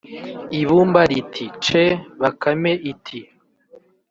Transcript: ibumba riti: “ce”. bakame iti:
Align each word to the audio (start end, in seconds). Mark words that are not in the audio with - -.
ibumba 0.59 1.01
riti: 1.09 1.45
“ce”. 1.65 1.83
bakame 2.21 2.71
iti: 2.91 3.19